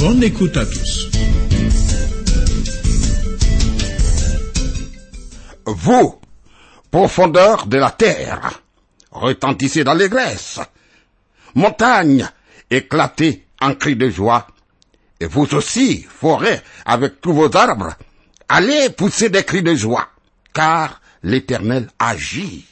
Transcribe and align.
Bonne 0.00 0.22
écoute 0.22 0.56
à 0.56 0.64
tous. 0.64 1.10
Vous, 5.66 6.18
profondeur 6.90 7.66
de 7.66 7.76
la 7.76 7.90
terre, 7.90 8.62
retentissez 9.10 9.84
Grèces, 9.84 10.58
montagne, 11.54 12.26
éclatez 12.70 13.44
en 13.60 13.74
cris 13.74 13.96
de 13.96 14.08
joie, 14.08 14.46
et 15.20 15.26
vous 15.26 15.54
aussi, 15.54 16.02
forêt, 16.08 16.62
avec 16.86 17.20
tous 17.20 17.34
vos 17.34 17.54
arbres, 17.54 17.92
allez 18.48 18.88
pousser 18.88 19.28
des 19.28 19.44
cris 19.44 19.62
de 19.62 19.74
joie, 19.74 20.08
car 20.54 21.02
l'Éternel 21.22 21.90
agit. 21.98 22.69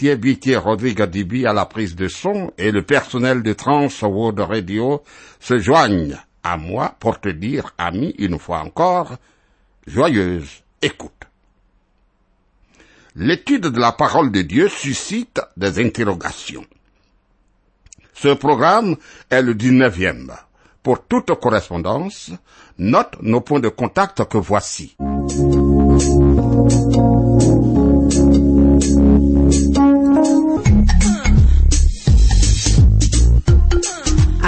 Thierry 0.00 0.56
Rodrigue 0.56 1.02
à 1.46 1.52
la 1.52 1.66
prise 1.66 1.94
de 1.94 2.08
son 2.08 2.52
et 2.56 2.70
le 2.70 2.80
personnel 2.80 3.42
de 3.42 3.52
Trans 3.52 3.88
World 4.00 4.40
Radio 4.40 5.02
se 5.40 5.58
joignent 5.58 6.16
à 6.42 6.56
moi 6.56 6.94
pour 7.00 7.20
te 7.20 7.28
dire, 7.28 7.74
ami, 7.76 8.14
une 8.18 8.38
fois 8.38 8.60
encore, 8.60 9.16
joyeuse 9.86 10.62
écoute. 10.80 11.12
L'étude 13.14 13.66
de 13.66 13.78
la 13.78 13.92
parole 13.92 14.32
de 14.32 14.40
Dieu 14.40 14.68
suscite 14.68 15.42
des 15.58 15.78
interrogations. 15.84 16.64
Ce 18.14 18.28
programme 18.28 18.96
est 19.28 19.42
le 19.42 19.52
19e. 19.52 20.30
Pour 20.82 21.04
toute 21.04 21.34
correspondance, 21.38 22.30
note 22.78 23.18
nos 23.20 23.42
points 23.42 23.60
de 23.60 23.68
contact 23.68 24.24
que 24.24 24.38
voici. 24.38 24.96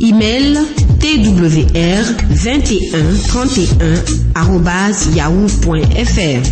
Email 0.00 0.56
twr 1.00 2.04
21 2.30 3.16
31 3.28 5.14
yahoo.fr. 5.14 6.42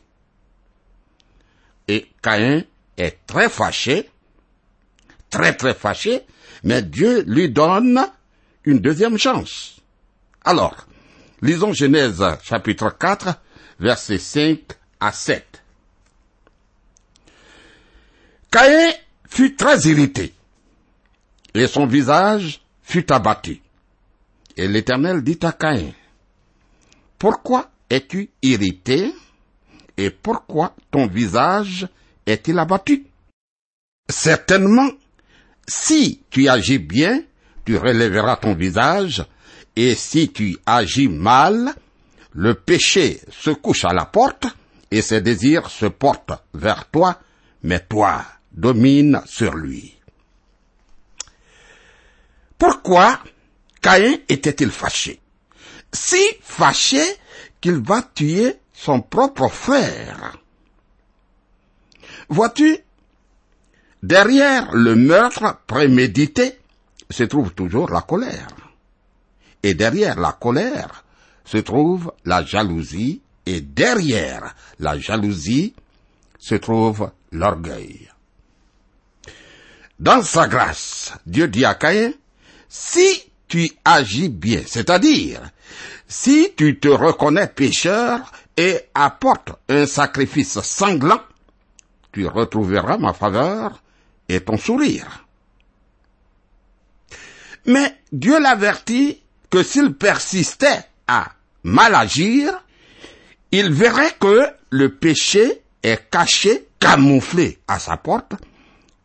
Et 1.89 2.09
Caïn 2.21 2.63
est 2.97 3.17
très 3.27 3.49
fâché, 3.49 4.09
très 5.29 5.53
très 5.53 5.73
fâché, 5.73 6.21
mais 6.63 6.81
Dieu 6.81 7.23
lui 7.27 7.49
donne 7.49 7.99
une 8.63 8.79
deuxième 8.79 9.17
chance. 9.17 9.81
Alors, 10.45 10.87
lisons 11.41 11.73
Genèse 11.73 12.23
chapitre 12.41 12.95
4, 12.97 13.35
versets 13.81 14.17
5 14.17 14.59
à 15.01 15.11
7. 15.11 15.61
Caïn 18.49 18.91
fut 19.27 19.57
très 19.57 19.77
irrité, 19.81 20.33
et 21.53 21.67
son 21.67 21.85
visage 21.85 22.61
fut 22.89 23.11
abattu. 23.11 23.61
Et 24.57 24.67
l'Éternel 24.67 25.21
dit 25.21 25.37
à 25.43 25.51
Caïn, 25.51 25.93
Pourquoi 27.19 27.69
es-tu 27.87 28.31
irrité, 28.41 29.13
et 29.95 30.09
pourquoi 30.09 30.75
ton 30.89 31.05
visage 31.05 31.87
est-il 32.25 32.57
abattu? 32.57 33.05
Certainement, 34.09 34.89
si 35.67 36.23
tu 36.31 36.49
agis 36.49 36.79
bien, 36.79 37.21
tu 37.63 37.77
relèveras 37.77 38.37
ton 38.37 38.55
visage, 38.55 39.23
et 39.75 39.93
si 39.93 40.31
tu 40.31 40.57
agis 40.65 41.09
mal, 41.09 41.75
le 42.33 42.55
péché 42.55 43.21
se 43.29 43.51
couche 43.51 43.85
à 43.85 43.93
la 43.93 44.05
porte, 44.05 44.47
et 44.89 45.03
ses 45.03 45.21
désirs 45.21 45.69
se 45.69 45.85
portent 45.85 46.33
vers 46.55 46.89
toi, 46.89 47.19
mais 47.61 47.81
toi, 47.87 48.25
domine 48.51 49.21
sur 49.27 49.55
lui. 49.55 49.98
Pourquoi 52.59 53.19
Caïn 53.81 54.17
était-il 54.27 54.69
fâché? 54.69 55.19
Si 55.91 56.21
fâché 56.41 57.01
qu'il 57.61 57.77
va 57.77 58.03
tuer 58.03 58.57
son 58.73 59.01
propre 59.01 59.47
frère. 59.47 60.37
Vois-tu, 62.27 62.77
derrière 64.03 64.71
le 64.73 64.95
meurtre 64.95 65.57
prémédité 65.65 66.59
se 67.09 67.23
trouve 67.23 67.53
toujours 67.53 67.89
la 67.89 68.01
colère. 68.01 68.47
Et 69.63 69.73
derrière 69.73 70.19
la 70.19 70.33
colère 70.33 71.05
se 71.45 71.57
trouve 71.57 72.13
la 72.25 72.43
jalousie, 72.43 73.21
et 73.45 73.61
derrière 73.61 74.53
la 74.79 74.99
jalousie 74.99 75.73
se 76.37 76.55
trouve 76.55 77.09
l'orgueil. 77.31 78.09
Dans 79.99 80.21
sa 80.21 80.47
grâce, 80.47 81.13
Dieu 81.25 81.47
dit 81.47 81.65
à 81.65 81.75
Caïn, 81.75 82.13
si 82.69 83.23
tu 83.47 83.69
agis 83.83 84.29
bien, 84.29 84.61
c'est-à-dire 84.65 85.41
si 86.07 86.53
tu 86.55 86.79
te 86.79 86.87
reconnais 86.87 87.47
pécheur 87.47 88.31
et 88.55 88.79
apportes 88.93 89.51
un 89.67 89.85
sacrifice 89.85 90.59
sanglant, 90.61 91.21
tu 92.11 92.27
retrouveras 92.27 92.97
ma 92.97 93.13
faveur 93.13 93.81
et 94.27 94.41
ton 94.41 94.57
sourire. 94.57 95.25
Mais 97.65 97.97
Dieu 98.11 98.39
l'avertit 98.39 99.21
que 99.49 99.63
s'il 99.63 99.93
persistait 99.93 100.85
à 101.07 101.31
mal 101.63 101.95
agir, 101.95 102.63
il 103.51 103.71
verrait 103.71 104.15
que 104.19 104.47
le 104.69 104.89
péché 104.95 105.61
est 105.81 106.09
caché, 106.09 106.67
camouflé 106.79 107.59
à 107.67 107.79
sa 107.79 107.97
porte, 107.97 108.33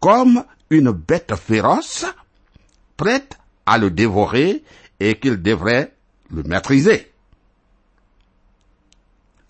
comme 0.00 0.44
une 0.70 0.90
bête 0.90 1.34
féroce, 1.36 2.04
prête 2.96 3.38
à 3.66 3.78
le 3.78 3.90
dévorer 3.90 4.62
et 5.00 5.18
qu'il 5.18 5.42
devrait 5.42 5.92
le 6.30 6.42
maîtriser. 6.42 7.10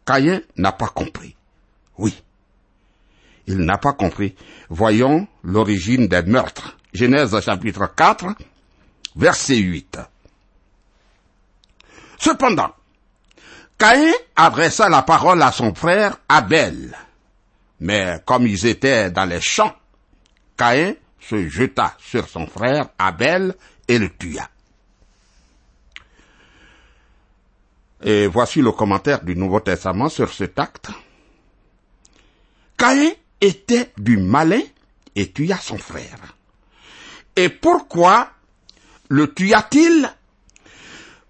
Caïn 0.06 0.42
n'a 0.56 0.72
pas 0.72 0.88
compris. 0.88 1.34
Oui. 1.98 2.22
Il 3.46 3.58
n'a 3.58 3.78
pas 3.78 3.92
compris. 3.92 4.34
Voyons 4.68 5.26
l'origine 5.42 6.08
des 6.08 6.22
meurtres. 6.22 6.76
Genèse 6.92 7.38
chapitre 7.40 7.92
4, 7.94 8.26
verset 9.16 9.56
8. 9.56 9.98
Cependant, 12.18 12.72
Caïn 13.78 14.12
adressa 14.36 14.88
la 14.88 15.02
parole 15.02 15.42
à 15.42 15.52
son 15.52 15.74
frère 15.74 16.18
Abel. 16.28 16.96
Mais 17.80 18.20
comme 18.24 18.46
ils 18.46 18.66
étaient 18.66 19.10
dans 19.10 19.24
les 19.24 19.40
champs, 19.40 19.74
Caïn 20.56 20.94
se 21.20 21.48
jeta 21.48 21.94
sur 21.98 22.28
son 22.28 22.46
frère 22.46 22.88
Abel 22.98 23.54
et 23.88 23.98
le 23.98 24.10
tua. 24.10 24.48
Et 28.02 28.26
voici 28.26 28.60
le 28.60 28.72
commentaire 28.72 29.24
du 29.24 29.34
Nouveau 29.34 29.60
Testament 29.60 30.08
sur 30.08 30.32
cet 30.32 30.58
acte. 30.58 30.90
Caïn 32.76 33.12
était 33.40 33.92
du 33.96 34.18
malin 34.18 34.60
et 35.14 35.30
tua 35.30 35.56
son 35.56 35.78
frère. 35.78 36.36
Et 37.36 37.48
pourquoi 37.48 38.30
le 39.08 39.32
tua-t-il? 39.32 40.10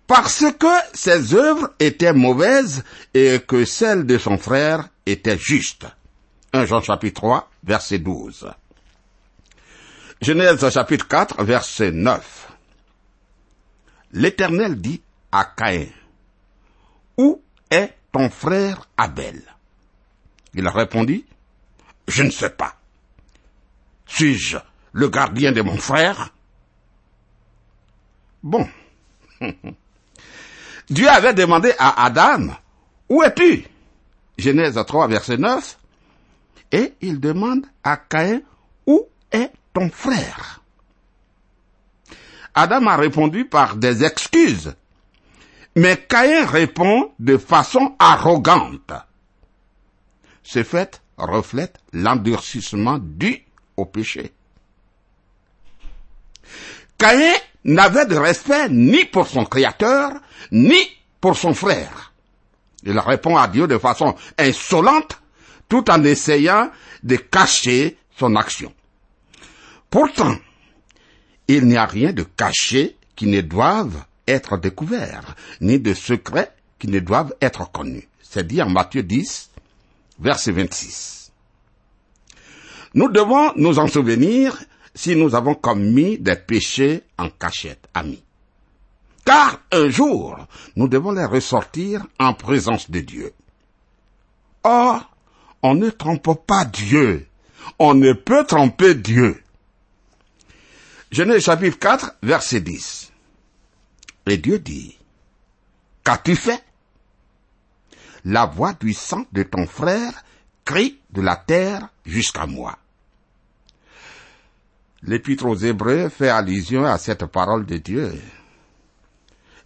Parce 0.06 0.44
que 0.58 0.66
ses 0.92 1.34
œuvres 1.34 1.72
étaient 1.78 2.12
mauvaises 2.12 2.84
et 3.14 3.40
que 3.46 3.64
celles 3.64 4.04
de 4.04 4.18
son 4.18 4.36
frère 4.36 4.88
étaient 5.06 5.38
justes. 5.38 5.86
1 6.52 6.66
Jean 6.66 6.82
chapitre 6.82 7.20
3, 7.20 7.50
verset 7.64 7.98
12. 7.98 8.48
Genèse 10.24 10.70
chapitre 10.70 11.06
4, 11.06 11.44
verset 11.44 11.90
9. 11.90 12.48
L'Éternel 14.12 14.80
dit 14.80 15.02
à 15.30 15.44
Caïn, 15.44 15.88
Où 17.18 17.42
est 17.70 17.92
ton 18.10 18.30
frère 18.30 18.88
Abel? 18.96 19.42
Il 20.54 20.66
répondit, 20.66 21.26
Je 22.08 22.22
ne 22.22 22.30
sais 22.30 22.48
pas. 22.48 22.74
Suis-je 24.06 24.56
le 24.92 25.10
gardien 25.10 25.52
de 25.52 25.60
mon 25.60 25.76
frère? 25.76 26.32
Bon. 28.42 28.66
Dieu 30.88 31.08
avait 31.10 31.34
demandé 31.34 31.74
à 31.78 32.02
Adam, 32.02 32.56
Où 33.10 33.22
es-tu? 33.22 33.66
Genèse 34.38 34.82
3, 34.86 35.06
verset 35.06 35.36
9. 35.36 35.78
Et 36.72 36.94
il 37.02 37.20
demande 37.20 37.66
à 37.82 37.98
Caïn, 37.98 38.40
Où 38.86 39.06
est 39.30 39.52
ton 39.74 39.90
frère 39.90 40.62
Adam 42.54 42.86
a 42.86 42.96
répondu 42.96 43.44
par 43.44 43.76
des 43.76 44.04
excuses. 44.04 44.74
Mais 45.76 45.96
Caïn 45.96 46.46
répond 46.46 47.10
de 47.18 47.36
façon 47.36 47.96
arrogante. 47.98 48.92
Ce 50.44 50.62
fait 50.62 51.02
reflète 51.16 51.80
l'endurcissement 51.92 52.98
dû 53.00 53.44
au 53.76 53.84
péché. 53.84 54.32
Caïn 56.96 57.32
n'avait 57.64 58.06
de 58.06 58.16
respect 58.16 58.68
ni 58.68 59.04
pour 59.04 59.26
son 59.26 59.44
créateur, 59.44 60.12
ni 60.52 60.78
pour 61.20 61.36
son 61.36 61.54
frère. 61.54 62.12
Il 62.84 62.96
répond 63.00 63.36
à 63.36 63.48
Dieu 63.48 63.66
de 63.66 63.78
façon 63.78 64.14
insolente, 64.38 65.20
tout 65.68 65.90
en 65.90 66.04
essayant 66.04 66.70
de 67.02 67.16
cacher 67.16 67.98
son 68.16 68.36
action. 68.36 68.72
Pourtant, 69.94 70.34
il 71.46 71.66
n'y 71.66 71.76
a 71.76 71.86
rien 71.86 72.12
de 72.12 72.24
caché 72.24 72.96
qui 73.14 73.28
ne 73.28 73.40
doive 73.42 74.02
être 74.26 74.56
découvert, 74.56 75.36
ni 75.60 75.78
de 75.78 75.94
secret 75.94 76.52
qui 76.80 76.88
ne 76.88 76.98
doivent 76.98 77.32
être 77.40 77.70
connus. 77.70 78.08
C'est 78.20 78.44
dit 78.44 78.60
en 78.60 78.68
Matthieu 78.68 79.04
10, 79.04 79.50
verset 80.18 80.50
26. 80.50 81.30
Nous 82.94 83.08
devons 83.08 83.52
nous 83.54 83.78
en 83.78 83.86
souvenir 83.86 84.60
si 84.96 85.14
nous 85.14 85.36
avons 85.36 85.54
commis 85.54 86.18
des 86.18 86.34
péchés 86.34 87.04
en 87.16 87.30
cachette, 87.30 87.86
amis. 87.94 88.24
Car 89.24 89.60
un 89.70 89.90
jour, 89.90 90.44
nous 90.74 90.88
devons 90.88 91.12
les 91.12 91.24
ressortir 91.24 92.04
en 92.18 92.34
présence 92.34 92.90
de 92.90 92.98
Dieu. 92.98 93.32
Or, 94.64 95.08
on 95.62 95.76
ne 95.76 95.90
trompe 95.90 96.44
pas 96.44 96.64
Dieu. 96.64 97.28
On 97.78 97.94
ne 97.94 98.12
peut 98.12 98.44
tromper 98.44 98.96
Dieu. 98.96 99.40
Genèse 101.14 101.44
chapitre 101.44 101.78
4, 101.78 102.16
verset 102.24 102.60
10. 102.60 103.12
Et 104.26 104.36
Dieu 104.36 104.58
dit, 104.58 104.98
Qu'as-tu 106.02 106.34
fait? 106.34 106.60
La 108.24 108.46
voix 108.46 108.72
du 108.72 108.92
sang 108.92 109.24
de 109.30 109.44
ton 109.44 109.64
frère 109.68 110.24
crie 110.64 110.98
de 111.12 111.20
la 111.20 111.36
terre 111.36 111.88
jusqu'à 112.04 112.46
moi. 112.46 112.76
L'épître 115.04 115.46
aux 115.46 115.54
Hébreux 115.54 116.08
fait 116.08 116.30
allusion 116.30 116.84
à 116.84 116.98
cette 116.98 117.26
parole 117.26 117.64
de 117.64 117.76
Dieu. 117.76 118.20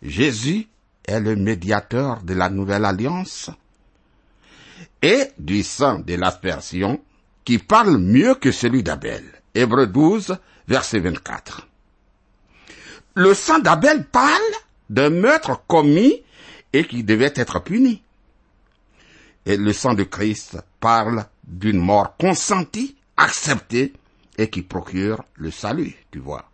Jésus 0.02 0.68
est 1.06 1.20
le 1.20 1.34
médiateur 1.34 2.20
de 2.24 2.34
la 2.34 2.50
nouvelle 2.50 2.84
alliance 2.84 3.48
et 5.00 5.28
du 5.38 5.62
sang 5.62 6.00
de 6.00 6.14
l'aspersion 6.14 7.00
qui 7.42 7.56
parle 7.56 7.96
mieux 7.96 8.34
que 8.34 8.52
celui 8.52 8.82
d'Abel. 8.82 9.24
Hébreux 9.54 9.86
12, 9.86 10.36
verset 10.68 11.00
24. 11.00 11.66
Le 13.14 13.34
sang 13.34 13.58
d'Abel 13.58 14.04
parle 14.04 14.52
d'un 14.90 15.10
meurtre 15.10 15.62
commis 15.66 16.22
et 16.72 16.84
qui 16.84 17.02
devait 17.02 17.32
être 17.34 17.60
puni. 17.60 18.02
Et 19.46 19.56
le 19.56 19.72
sang 19.72 19.94
de 19.94 20.04
Christ 20.04 20.58
parle 20.78 21.24
d'une 21.44 21.80
mort 21.80 22.16
consentie, 22.18 22.96
acceptée 23.16 23.94
et 24.36 24.50
qui 24.50 24.62
procure 24.62 25.24
le 25.34 25.50
salut, 25.50 25.96
tu 26.12 26.18
vois. 26.18 26.48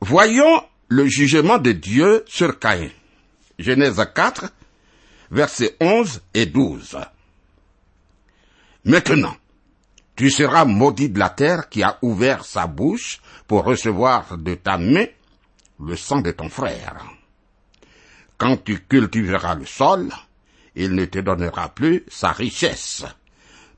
Voyons 0.00 0.62
le 0.88 1.06
jugement 1.06 1.58
de 1.58 1.72
Dieu 1.72 2.24
sur 2.26 2.58
Caïn. 2.58 2.90
Genèse 3.58 4.00
4, 4.14 4.52
versets 5.30 5.76
11 5.80 6.20
et 6.34 6.46
12. 6.46 6.98
Maintenant, 8.84 9.34
tu 10.18 10.30
seras 10.30 10.64
maudit 10.64 11.10
de 11.10 11.18
la 11.20 11.30
terre 11.30 11.68
qui 11.68 11.84
a 11.84 11.96
ouvert 12.02 12.44
sa 12.44 12.66
bouche 12.66 13.20
pour 13.46 13.62
recevoir 13.62 14.36
de 14.36 14.56
ta 14.56 14.76
main 14.76 15.06
le 15.78 15.94
sang 15.94 16.20
de 16.20 16.32
ton 16.32 16.48
frère. 16.48 16.96
Quand 18.36 18.56
tu 18.64 18.80
cultiveras 18.80 19.54
le 19.54 19.64
sol, 19.64 20.08
il 20.74 20.96
ne 20.96 21.04
te 21.04 21.20
donnera 21.20 21.68
plus 21.68 22.04
sa 22.08 22.32
richesse. 22.32 23.04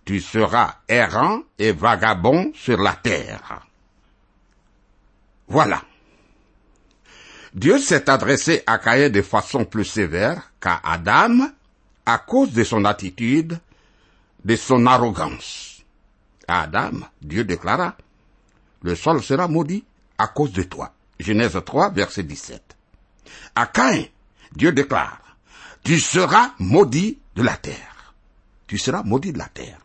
Tu 0.06 0.18
seras 0.18 0.76
errant 0.88 1.42
et 1.58 1.72
vagabond 1.72 2.52
sur 2.54 2.78
la 2.78 2.94
terre. 2.94 3.66
Voilà. 5.46 5.82
Dieu 7.52 7.78
s'est 7.78 8.08
adressé 8.08 8.62
à 8.66 8.78
Caïn 8.78 9.10
de 9.10 9.20
façon 9.20 9.66
plus 9.66 9.84
sévère 9.84 10.52
qu'à 10.58 10.80
Adam 10.84 11.50
à 12.06 12.16
cause 12.16 12.52
de 12.52 12.64
son 12.64 12.86
attitude, 12.86 13.58
de 14.42 14.56
son 14.56 14.86
arrogance. 14.86 15.69
À 16.50 16.62
Adam, 16.62 17.02
Dieu 17.22 17.44
déclara, 17.44 17.96
le 18.82 18.96
sol 18.96 19.22
sera 19.22 19.46
maudit 19.46 19.84
à 20.18 20.26
cause 20.26 20.50
de 20.50 20.64
toi. 20.64 20.92
Genèse 21.20 21.56
3, 21.64 21.90
verset 21.90 22.24
17. 22.24 22.76
À 23.54 23.66
Caïn, 23.66 24.06
Dieu 24.56 24.72
déclare, 24.72 25.36
tu 25.84 26.00
seras 26.00 26.50
maudit 26.58 27.18
de 27.36 27.44
la 27.44 27.56
terre. 27.56 28.14
Tu 28.66 28.78
seras 28.78 29.04
maudit 29.04 29.32
de 29.32 29.38
la 29.38 29.46
terre. 29.46 29.78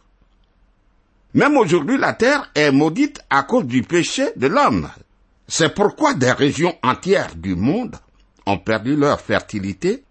Même 1.36 1.56
aujourd'hui, 1.56 2.00
la 2.00 2.14
terre 2.14 2.50
est 2.56 2.72
maudite 2.72 3.22
à 3.30 3.44
cause 3.44 3.68
du 3.68 3.84
péché 3.84 4.32
de 4.36 4.48
l'homme. 4.48 4.90
C'est 5.48 5.76
pourquoi 5.76 6.16
des 6.16 6.32
régions 6.32 6.76
entières 6.82 7.36
du 7.36 7.56
monde 7.56 7.96
ont 8.48 8.58
perdu 8.58 8.96
leur 8.96 9.22
fertilité, 9.22 10.04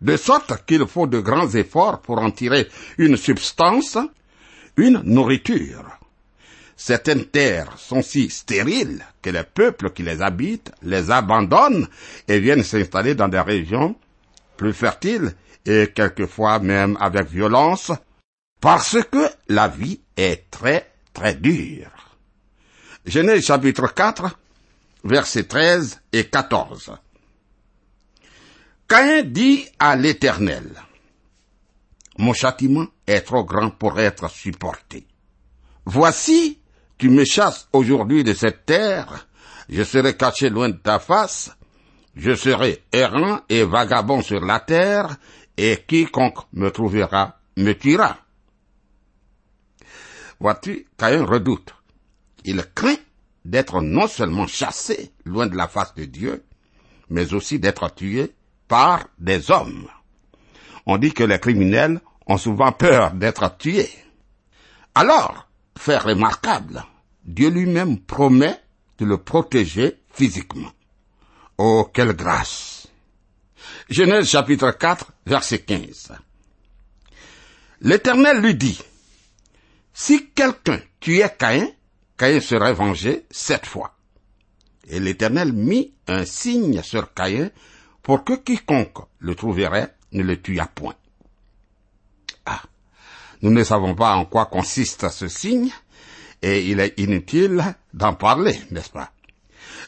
de 0.00 0.16
sorte 0.16 0.66
qu'il 0.66 0.86
faut 0.86 1.08
de 1.08 1.18
grands 1.18 1.50
efforts 1.50 2.00
pour 2.00 2.20
en 2.20 2.30
tirer 2.30 2.68
une 2.96 3.16
substance, 3.16 3.98
une 4.76 5.00
nourriture. 5.02 5.84
Certaines 6.76 7.26
terres 7.26 7.78
sont 7.78 8.02
si 8.02 8.30
stériles 8.30 9.04
que 9.22 9.30
les 9.30 9.44
peuples 9.44 9.90
qui 9.90 10.02
les 10.02 10.22
habitent 10.22 10.72
les 10.82 11.10
abandonnent 11.10 11.88
et 12.26 12.40
viennent 12.40 12.64
s'installer 12.64 13.14
dans 13.14 13.28
des 13.28 13.40
régions 13.40 13.96
plus 14.56 14.72
fertiles 14.72 15.34
et 15.64 15.92
quelquefois 15.94 16.58
même 16.58 16.96
avec 17.00 17.28
violence 17.28 17.92
parce 18.60 18.98
que 19.10 19.28
la 19.48 19.68
vie 19.68 20.00
est 20.16 20.50
très 20.50 20.90
très 21.12 21.34
dure. 21.34 22.16
Genèse 23.06 23.44
chapitre 23.44 23.92
4 23.94 24.36
versets 25.04 25.44
13 25.44 26.00
et 26.12 26.24
14. 26.24 26.92
Caïn 28.88 29.22
dit 29.22 29.66
à 29.78 29.96
l'Éternel, 29.96 30.70
Mon 32.18 32.32
châtiment 32.32 32.86
est 33.06 33.22
trop 33.22 33.44
grand 33.44 33.70
pour 33.70 33.98
être 33.98 34.30
supporté. 34.30 35.06
Voici, 35.84 36.60
tu 36.96 37.10
me 37.10 37.24
chasses 37.24 37.68
aujourd'hui 37.72 38.24
de 38.24 38.32
cette 38.32 38.66
terre, 38.66 39.28
je 39.68 39.82
serai 39.82 40.16
caché 40.16 40.48
loin 40.48 40.68
de 40.68 40.76
ta 40.76 40.98
face, 40.98 41.50
je 42.14 42.34
serai 42.34 42.84
errant 42.92 43.40
et 43.48 43.64
vagabond 43.64 44.22
sur 44.22 44.40
la 44.40 44.60
terre, 44.60 45.16
et 45.56 45.84
quiconque 45.86 46.38
me 46.52 46.70
trouvera 46.70 47.38
me 47.56 47.72
tuera. 47.72 48.18
Vois-tu, 50.40 50.86
Caïn 50.98 51.24
redoute. 51.24 51.74
Il 52.44 52.64
craint 52.74 52.96
d'être 53.44 53.80
non 53.80 54.06
seulement 54.06 54.46
chassé 54.46 55.12
loin 55.24 55.46
de 55.46 55.56
la 55.56 55.68
face 55.68 55.94
de 55.94 56.04
Dieu, 56.04 56.44
mais 57.08 57.32
aussi 57.34 57.58
d'être 57.58 57.94
tué 57.94 58.32
par 58.68 59.06
des 59.18 59.50
hommes. 59.50 59.88
On 60.86 60.98
dit 60.98 61.12
que 61.12 61.24
les 61.24 61.38
criminels 61.38 62.00
ont 62.26 62.38
souvent 62.38 62.72
peur 62.72 63.12
d'être 63.12 63.56
tués. 63.56 63.90
Alors, 64.94 65.48
fait 65.76 65.98
remarquable, 65.98 66.84
Dieu 67.24 67.50
lui-même 67.50 67.98
promet 67.98 68.60
de 68.98 69.04
le 69.04 69.18
protéger 69.18 70.00
physiquement. 70.12 70.70
Oh, 71.58 71.90
quelle 71.92 72.12
grâce 72.12 72.88
Genèse 73.88 74.28
chapitre 74.28 74.70
4, 74.70 75.12
verset 75.26 75.60
15. 75.60 76.12
L'Éternel 77.80 78.40
lui 78.40 78.54
dit, 78.54 78.80
Si 79.92 80.30
quelqu'un 80.30 80.80
tuait 81.00 81.34
Caïn, 81.38 81.68
Caïn 82.16 82.40
serait 82.40 82.72
vengé 82.72 83.26
sept 83.30 83.66
fois. 83.66 83.94
Et 84.88 85.00
l'Éternel 85.00 85.52
mit 85.52 85.94
un 86.06 86.24
signe 86.24 86.82
sur 86.82 87.12
Caïn 87.14 87.50
pour 88.02 88.24
que 88.24 88.34
quiconque 88.34 88.98
le 89.18 89.34
trouverait 89.34 89.94
ne 90.14 90.22
le 90.22 90.40
tuât 90.40 90.70
point. 90.74 90.94
Ah, 92.46 92.62
nous 93.42 93.50
ne 93.50 93.62
savons 93.62 93.94
pas 93.94 94.14
en 94.14 94.24
quoi 94.24 94.46
consiste 94.46 95.08
ce 95.10 95.28
signe, 95.28 95.70
et 96.42 96.66
il 96.66 96.80
est 96.80 96.98
inutile 96.98 97.62
d'en 97.92 98.14
parler, 98.14 98.58
n'est-ce 98.70 98.90
pas? 98.90 99.12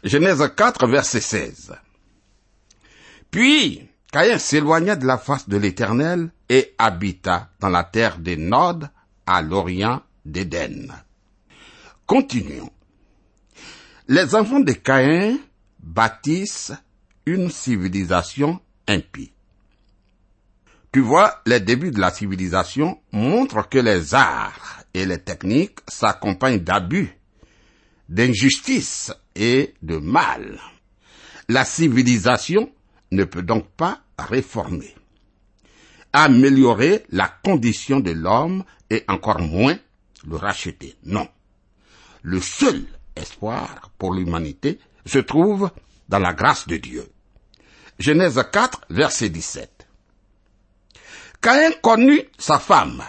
Genèse 0.04 0.52
4, 0.56 0.86
verset 0.86 1.20
16. 1.20 1.74
Puis, 3.30 3.88
Caïn 4.12 4.38
s'éloigna 4.38 4.96
de 4.96 5.06
la 5.06 5.18
face 5.18 5.48
de 5.48 5.56
l'Éternel 5.56 6.30
et 6.48 6.74
habita 6.78 7.50
dans 7.60 7.68
la 7.68 7.84
terre 7.84 8.18
des 8.18 8.36
Nodes 8.36 8.88
à 9.26 9.42
l'orient 9.42 10.02
d'Éden. 10.24 10.92
Continuons. 12.06 12.70
Les 14.08 14.34
enfants 14.34 14.60
de 14.60 14.72
Caïn 14.72 15.38
bâtissent 15.80 16.72
une 17.26 17.50
civilisation 17.50 18.60
impie. 18.86 19.32
Tu 20.96 21.02
vois, 21.02 21.42
les 21.44 21.60
débuts 21.60 21.90
de 21.90 22.00
la 22.00 22.10
civilisation 22.10 22.98
montrent 23.12 23.68
que 23.68 23.76
les 23.76 24.14
arts 24.14 24.80
et 24.94 25.04
les 25.04 25.18
techniques 25.18 25.80
s'accompagnent 25.86 26.60
d'abus, 26.60 27.14
d'injustice 28.08 29.12
et 29.34 29.74
de 29.82 29.98
mal. 29.98 30.58
La 31.50 31.66
civilisation 31.66 32.72
ne 33.12 33.24
peut 33.24 33.42
donc 33.42 33.68
pas 33.76 34.04
réformer, 34.18 34.94
améliorer 36.14 37.04
la 37.10 37.28
condition 37.28 38.00
de 38.00 38.12
l'homme 38.12 38.64
et 38.88 39.04
encore 39.06 39.42
moins 39.42 39.76
le 40.26 40.36
racheter. 40.36 40.96
Non. 41.04 41.28
Le 42.22 42.40
seul 42.40 42.86
espoir 43.16 43.90
pour 43.98 44.14
l'humanité 44.14 44.78
se 45.04 45.18
trouve 45.18 45.70
dans 46.08 46.20
la 46.20 46.32
grâce 46.32 46.66
de 46.66 46.78
Dieu. 46.78 47.06
Genèse 47.98 48.42
4, 48.50 48.86
verset 48.88 49.28
17. 49.28 49.75
Caïn 51.40 51.72
connut 51.82 52.28
sa 52.38 52.58
femme. 52.58 53.02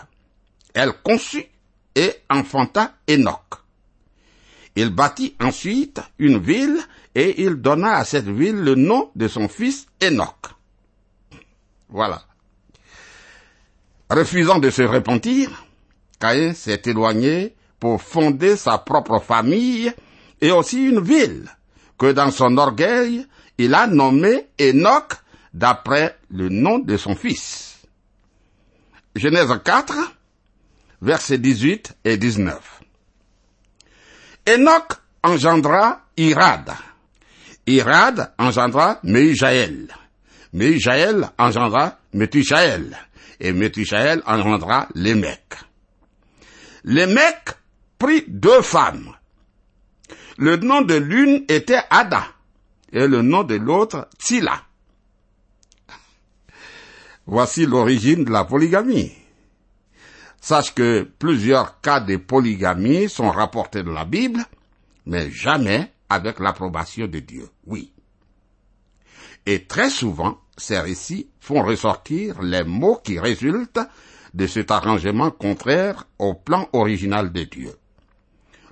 Elle 0.73 0.93
conçut 1.03 1.45
et 1.95 2.13
enfanta 2.29 2.93
Enoch. 3.09 3.61
Il 4.75 4.89
bâtit 4.89 5.35
ensuite 5.41 5.99
une 6.19 6.37
ville 6.37 6.79
et 7.15 7.41
il 7.41 7.55
donna 7.55 7.95
à 7.95 8.05
cette 8.05 8.29
ville 8.29 8.57
le 8.57 8.75
nom 8.75 9.09
de 9.15 9.27
son 9.27 9.47
fils 9.47 9.87
Enoch. 10.03 10.53
Voilà. 11.89 12.21
Refusant 14.09 14.59
de 14.59 14.69
se 14.69 14.83
repentir, 14.83 15.65
Caïn 16.19 16.53
s'est 16.53 16.81
éloigné 16.85 17.55
pour 17.79 18.01
fonder 18.01 18.55
sa 18.55 18.77
propre 18.77 19.19
famille 19.19 19.91
et 20.41 20.51
aussi 20.51 20.83
une 20.83 21.01
ville 21.01 21.49
que 21.97 22.11
dans 22.11 22.31
son 22.31 22.57
orgueil, 22.57 23.25
il 23.57 23.73
a 23.73 23.87
nommé 23.87 24.47
Enoch 24.61 25.13
d'après 25.53 26.17
le 26.29 26.49
nom 26.49 26.77
de 26.79 26.97
son 26.97 27.15
fils. 27.15 27.76
Genèse 29.17 29.59
4, 29.63 29.93
versets 31.01 31.37
18 31.37 31.97
et 32.05 32.17
19. 32.17 32.81
Enoch 34.47 34.93
engendra 35.23 36.05
Irad. 36.17 36.71
Irad 37.65 38.33
engendra 38.37 38.99
Meijaël. 39.03 39.87
Meijaël 40.53 41.29
engendra 41.37 41.97
Methusaël. 42.13 42.97
Et 43.39 43.53
Methusaël 43.53 44.21
engendra 44.25 44.87
Lémec. 44.95 45.43
Lémec 46.83 47.49
prit 47.99 48.23
deux 48.27 48.61
femmes. 48.61 49.13
Le 50.37 50.57
nom 50.57 50.81
de 50.81 50.95
l'une 50.95 51.43
était 51.49 51.81
Ada 51.89 52.23
et 52.91 53.07
le 53.07 53.21
nom 53.21 53.43
de 53.43 53.55
l'autre 53.55 54.07
Tila. 54.19 54.66
Voici 57.29 57.65
l'origine 57.65 58.23
de 58.23 58.31
la 58.31 58.45
polygamie. 58.45 59.11
Sache 60.39 60.73
que 60.73 61.03
plusieurs 61.19 61.81
cas 61.81 61.99
de 61.99 62.15
polygamie 62.15 63.09
sont 63.09 63.29
rapportés 63.29 63.83
dans 63.83 63.91
la 63.91 64.05
Bible, 64.05 64.45
mais 65.05 65.29
jamais 65.29 65.91
avec 66.09 66.39
l'approbation 66.39 67.05
de 67.05 67.19
Dieu. 67.19 67.49
Oui. 67.65 67.91
Et 69.45 69.65
très 69.65 69.89
souvent, 69.89 70.37
ces 70.55 70.79
récits 70.79 71.29
font 71.41 71.63
ressortir 71.63 72.41
les 72.41 72.63
mots 72.63 73.01
qui 73.03 73.19
résultent 73.19 73.81
de 74.33 74.47
cet 74.47 74.71
arrangement 74.71 75.29
contraire 75.29 76.07
au 76.19 76.33
plan 76.33 76.69
original 76.71 77.33
de 77.33 77.43
Dieu. 77.43 77.73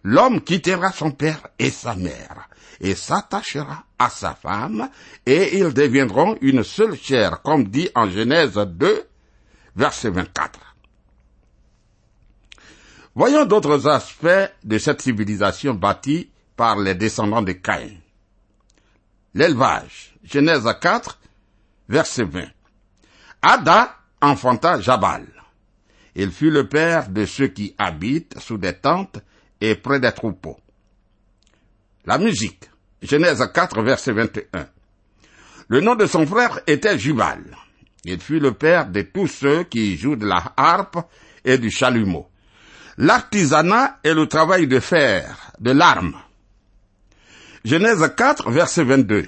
L'homme 0.08 0.42
quittera 0.42 0.92
son 0.92 1.10
père 1.10 1.48
et 1.58 1.72
sa 1.72 1.96
mère 1.96 2.48
et 2.80 2.94
s'attachera 2.94 3.86
à 3.98 4.12
sa 4.12 4.36
femme 4.36 4.88
et 5.26 5.58
ils 5.58 5.74
deviendront 5.74 6.38
une 6.42 6.64
seule 6.64 6.96
chair, 6.96 7.42
comme 7.42 7.64
dit 7.70 7.90
en 7.96 8.08
Genèse 8.08 8.54
2, 8.54 9.04
verset 9.76 10.12
24. 10.12 10.60
Voyons 13.16 13.46
d'autres 13.46 13.88
aspects 13.88 14.52
de 14.64 14.78
cette 14.78 15.02
civilisation 15.02 15.74
bâtie 15.74 16.30
par 16.56 16.78
les 16.78 16.94
descendants 16.94 17.42
de 17.42 17.54
Caïn. 17.54 17.98
L'élevage, 19.34 20.16
Genèse 20.24 20.70
4, 20.82 21.20
verset 21.90 22.26
20. 22.26 22.44
Ada 23.42 23.96
enfanta 24.22 24.80
Jabal. 24.80 25.26
Il 26.14 26.32
fut 26.32 26.52
le 26.52 26.70
père 26.70 27.10
de 27.10 27.26
ceux 27.26 27.48
qui 27.48 27.74
habitent 27.80 28.40
sous 28.40 28.60
des 28.60 28.74
tentes 28.74 29.18
et 29.62 29.76
près 29.76 30.00
des 30.00 30.12
troupeaux. 30.12 30.58
La 32.06 32.18
musique, 32.18 32.70
Genèse 33.02 33.44
4, 33.54 33.82
verset 33.82 34.14
21. 34.14 34.68
Le 35.68 35.82
nom 35.82 35.96
de 35.96 36.06
son 36.06 36.26
frère 36.26 36.60
était 36.68 37.00
Jubal. 37.00 37.44
Il 38.04 38.20
fut 38.20 38.40
le 38.40 38.52
père 38.52 38.88
de 38.88 39.02
tous 39.02 39.28
ceux 39.28 39.64
qui 39.64 39.98
jouent 39.98 40.16
de 40.16 40.28
la 40.28 40.54
harpe 40.56 40.98
et 41.44 41.58
du 41.58 41.72
chalumeau 41.72 42.30
l'artisanat 42.98 44.00
et 44.04 44.14
le 44.14 44.28
travail 44.28 44.68
de 44.68 44.80
fer, 44.80 45.52
de 45.60 45.72
l'arme. 45.72 46.16
Genèse 47.64 48.14
4, 48.16 48.52
verset 48.52 48.84
22. 48.84 49.28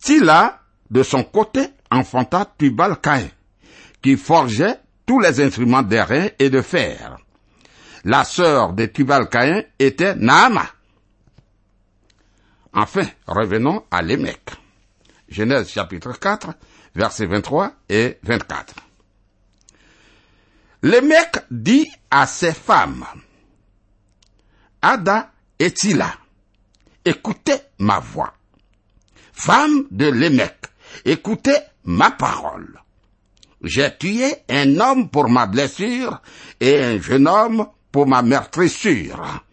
Tila, 0.00 0.60
de 0.90 1.02
son 1.02 1.22
côté, 1.22 1.68
enfanta 1.90 2.52
Tubal 2.58 3.00
Cain, 3.00 3.28
qui 4.02 4.16
forgeait 4.16 4.78
tous 5.06 5.20
les 5.20 5.40
instruments 5.40 5.82
d'airain 5.82 6.28
et 6.38 6.50
de 6.50 6.60
fer. 6.60 7.16
La 8.04 8.24
sœur 8.24 8.74
de 8.74 8.84
Tubal 8.84 9.30
Cain 9.30 9.62
était 9.78 10.14
Naama. 10.14 10.66
Enfin, 12.74 13.06
revenons 13.26 13.84
à 13.90 14.02
Lémec. 14.02 14.50
Genèse 15.28 15.70
chapitre 15.70 16.12
4, 16.12 16.48
versets 16.94 17.24
23 17.24 17.72
et 17.88 18.18
24. 18.22 18.74
Lémec 20.82 21.38
dit 21.50 21.90
à 22.10 22.26
ses 22.26 22.52
femmes, 22.52 23.06
Ada 24.82 25.32
et 25.58 25.70
Tila, 25.72 26.12
écoutez 27.06 27.56
ma 27.78 28.00
voix. 28.00 28.34
Femme 29.32 29.86
de 29.90 30.10
Lémec, 30.10 30.58
écoutez 31.06 31.56
ma 31.84 32.10
parole. 32.10 32.78
J'ai 33.62 33.96
tué 33.96 34.34
un 34.50 34.78
homme 34.78 35.08
pour 35.08 35.30
ma 35.30 35.46
blessure 35.46 36.20
et 36.60 36.78
un 36.84 37.00
jeune 37.00 37.26
homme 37.26 37.66
pour 37.94 38.08
ma 38.08 38.22
meurtrissure. 38.22 39.44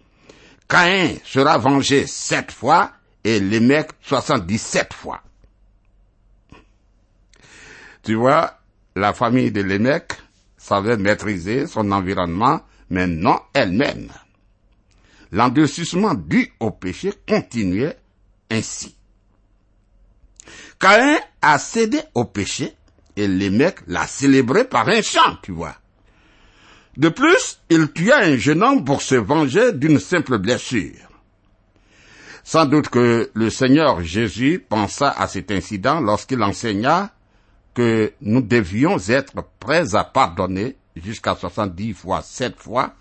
Caïn 0.68 1.14
sera 1.24 1.60
vengé 1.60 2.08
sept 2.08 2.52
fois 2.52 2.92
et 3.24 3.40
Lémec 3.40 3.90
soixante-dix-sept 4.02 4.96
fois. 4.96 5.22
Tu 8.02 8.16
vois, 8.16 8.58
la 8.96 9.14
famille 9.14 9.52
de 9.52 9.62
Lémec 9.62 10.14
savait 10.58 10.98
maîtriser 10.98 11.68
son 11.68 11.92
environnement, 11.92 12.62
mais 12.90 13.06
non 13.06 13.40
elle-même. 13.54 14.12
L'endurcissement 15.32 16.16
dû 16.16 16.52
au 16.60 16.72
péché 16.72 17.14
continuait 17.30 17.96
ainsi. 18.50 18.96
Caïn 20.80 21.20
a 21.44 21.60
cédé 21.60 22.00
au 22.16 22.26
péché 22.26 22.74
et 23.16 23.28
les 23.28 23.52
mecs 23.52 23.82
l'a 23.86 24.08
célébré 24.08 24.64
par 24.64 24.90
un 24.90 25.04
chant, 25.04 25.38
tu 25.44 25.52
vois. 25.52 25.76
De 26.98 27.10
plus, 27.10 27.60
il 27.70 27.92
tua 27.92 28.18
un 28.18 28.36
jeune 28.38 28.64
homme 28.64 28.84
pour 28.84 29.02
se 29.02 29.16
venger 29.16 29.72
d'une 29.74 30.00
simple 30.00 30.38
blessure. 30.38 31.08
Sans 32.44 32.66
doute 32.66 32.90
que 32.90 33.32
le 33.34 33.50
Seigneur 33.50 34.02
Jésus 34.02 34.64
pensa 34.68 35.10
à 35.10 35.28
cet 35.28 35.52
incident 35.52 36.02
lorsqu'il 36.02 36.42
enseigna 36.44 37.12
que 37.74 38.14
nous 38.20 38.42
devions 38.42 38.98
être 39.08 39.46
prêts 39.60 39.96
à 39.96 40.04
pardonner 40.04 40.76
jusqu'à 40.96 41.36
70 41.36 41.94
fois, 41.94 42.22
7 42.22 42.58
fois, 42.58 42.94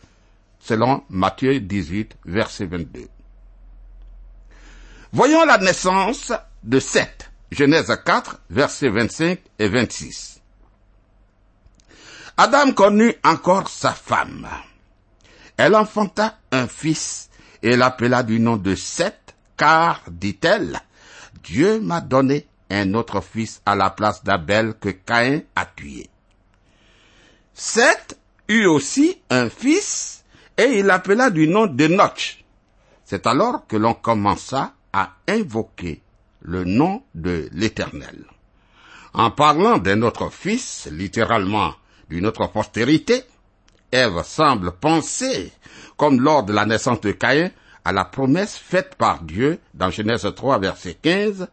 selon 0.60 1.02
Matthieu 1.08 1.58
18, 1.58 2.16
verset 2.26 2.66
22. 2.66 3.08
Voyons 5.12 5.44
la 5.44 5.58
naissance 5.58 6.32
de 6.62 6.78
Seth, 6.78 7.30
Genèse 7.50 7.92
4, 8.04 8.42
versets 8.50 8.90
25 8.90 9.40
et 9.58 9.68
26. 9.68 10.39
Adam 12.42 12.72
connut 12.72 13.14
encore 13.22 13.68
sa 13.68 13.92
femme. 13.92 14.48
Elle 15.58 15.74
enfanta 15.74 16.38
un 16.50 16.66
fils 16.66 17.28
et 17.62 17.76
l'appela 17.76 18.22
du 18.22 18.40
nom 18.40 18.56
de 18.56 18.74
Seth, 18.74 19.36
car, 19.58 20.00
dit-elle, 20.10 20.80
Dieu 21.44 21.80
m'a 21.80 22.00
donné 22.00 22.46
un 22.70 22.94
autre 22.94 23.20
fils 23.20 23.60
à 23.66 23.74
la 23.74 23.90
place 23.90 24.24
d'Abel 24.24 24.72
que 24.80 24.88
Caïn 24.88 25.42
a 25.54 25.66
tué. 25.66 26.08
Seth 27.52 28.18
eut 28.48 28.64
aussi 28.64 29.20
un 29.28 29.50
fils 29.50 30.24
et 30.56 30.78
il 30.78 30.86
l'appela 30.86 31.28
du 31.28 31.46
nom 31.46 31.66
de 31.66 31.88
Notch. 31.88 32.42
C'est 33.04 33.26
alors 33.26 33.66
que 33.66 33.76
l'on 33.76 33.92
commença 33.92 34.72
à 34.94 35.10
invoquer 35.28 36.00
le 36.40 36.64
nom 36.64 37.02
de 37.14 37.50
l'Éternel. 37.52 38.24
En 39.12 39.30
parlant 39.30 39.76
d'un 39.76 40.00
autre 40.00 40.30
fils, 40.30 40.88
littéralement 40.90 41.74
d'une 42.10 42.26
autre 42.26 42.46
postérité, 42.48 43.22
Ève 43.92 44.22
semble 44.24 44.72
penser, 44.72 45.52
comme 45.96 46.20
lors 46.20 46.42
de 46.42 46.52
la 46.52 46.66
naissance 46.66 47.00
de 47.00 47.12
Caïn, 47.12 47.50
à 47.84 47.92
la 47.92 48.04
promesse 48.04 48.56
faite 48.56 48.94
par 48.96 49.22
Dieu 49.22 49.58
dans 49.74 49.90
Genèse 49.90 50.30
3, 50.34 50.58
verset 50.58 50.98
15, 51.00 51.48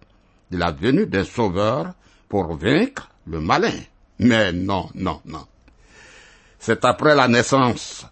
de 0.51 0.57
la 0.57 0.71
venue 0.71 1.05
d'un 1.05 1.23
sauveur 1.23 1.93
pour 2.27 2.55
vaincre 2.55 3.09
le 3.25 3.39
malin. 3.39 3.79
Mais 4.19 4.51
non, 4.51 4.89
non, 4.95 5.21
non. 5.25 5.45
C'est 6.59 6.83
après 6.85 7.15
la 7.15 7.27
naissance 7.27 8.05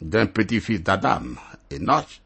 d'un 0.00 0.26
petit-fils 0.26 0.82
d'Adam, 0.82 1.22
Enoch, 1.72 2.20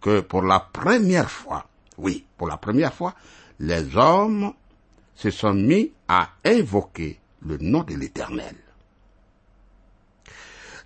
que 0.00 0.20
pour 0.20 0.42
la 0.42 0.60
première 0.60 1.30
fois, 1.30 1.66
oui, 1.98 2.24
pour 2.36 2.48
la 2.48 2.56
première 2.56 2.94
fois, 2.94 3.14
les 3.60 3.96
hommes 3.96 4.52
se 5.14 5.30
sont 5.30 5.54
mis 5.54 5.92
à 6.08 6.30
invoquer 6.44 7.20
le 7.46 7.58
nom 7.58 7.82
de 7.82 7.94
l'Éternel. 7.94 8.56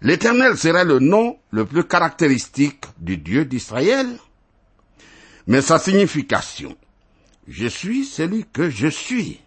L'Éternel 0.03 0.59
serait 0.59 0.85
le 0.85 0.99
nom 0.99 1.39
le 1.51 1.65
plus 1.65 1.85
caractéristique 1.85 2.85
du 2.99 3.17
Dieu 3.17 3.45
d'Israël, 3.45 4.19
mais 5.47 5.63
sa 5.63 5.79
signification, 5.79 6.77
je 7.49 7.67
suis 7.67 8.05
celui 8.05 8.45
que 8.45 8.69
je 8.69 8.89
suis, 8.89 9.41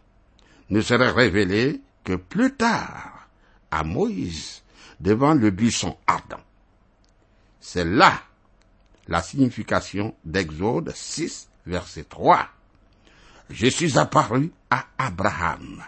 ne 0.70 0.82
serait 0.82 1.12
révélée 1.12 1.82
que 2.03 2.13
plus 2.15 2.53
tard 2.56 3.27
à 3.70 3.84
Moïse 3.84 4.63
devant 5.00 5.34
le 5.34 5.51
buisson 5.51 5.98
ardent. 6.08 6.41
C'est 7.60 7.86
là 7.86 8.22
la 9.08 9.22
signification 9.22 10.15
d'Exode 10.24 10.91
6, 10.96 11.50
verset 11.65 12.06
3. 12.06 12.48
Je 13.50 13.68
suis 13.68 13.98
apparu 13.98 14.51
à 14.70 14.86
Abraham, 14.98 15.84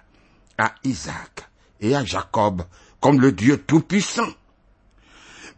à 0.58 0.76
Isaac 0.84 1.48
et 1.80 1.96
à 1.96 2.04
Jacob 2.04 2.64
comme 3.00 3.20
le 3.20 3.32
Dieu 3.32 3.58
Tout-Puissant 3.58 4.30